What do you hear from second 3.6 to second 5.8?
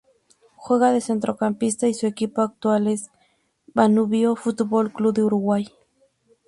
Danubio Fútbol Club de Uruguay.